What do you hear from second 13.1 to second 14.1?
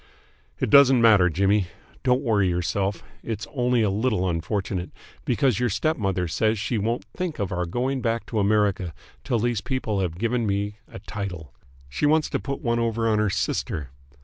her sister.